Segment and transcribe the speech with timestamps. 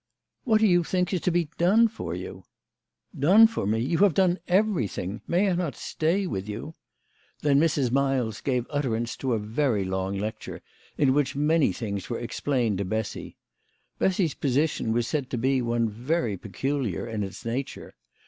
[0.45, 2.43] "What do you think is to be done for you?""
[3.27, 3.77] Done for me!
[3.81, 5.21] You have done everything.
[5.27, 6.73] May I not stay with you?"
[7.43, 7.91] Then Mrs.
[7.91, 10.63] Miles gave utterance to a very long lecture,
[10.97, 13.37] in which many things were explained to Bessy.
[13.99, 17.93] Bessy's position was said to be one very peculiar in its nature.